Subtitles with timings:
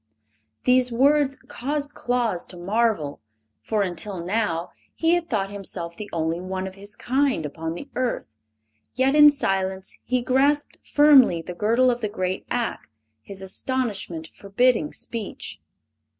[0.63, 3.21] These words caused Claus to marvel,
[3.61, 7.87] for until now he had thought himself the only one of his kind upon the
[7.95, 8.25] earth;
[8.95, 12.89] yet in silence he grasped firmly the girdle of the great Ak,
[13.21, 15.61] his astonishment forbidding speech.